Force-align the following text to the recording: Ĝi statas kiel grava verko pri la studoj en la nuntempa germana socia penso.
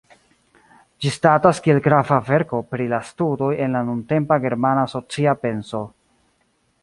Ĝi 1.05 1.11
statas 1.17 1.59
kiel 1.67 1.81
grava 1.87 2.17
verko 2.29 2.63
pri 2.71 2.89
la 2.95 3.01
studoj 3.11 3.51
en 3.67 3.77
la 3.79 3.83
nuntempa 3.91 4.41
germana 4.47 4.87
socia 4.95 5.39
penso. 5.47 5.85